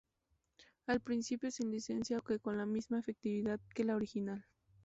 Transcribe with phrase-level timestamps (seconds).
[0.87, 4.43] En principio sin licencia, aunque con la misma efectividad que la original.